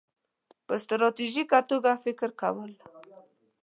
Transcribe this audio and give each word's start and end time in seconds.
-په 0.65 0.75
ستراتیژیکه 0.83 1.59
توګه 1.69 1.91
فکر 2.03 2.29
کول 2.41 2.71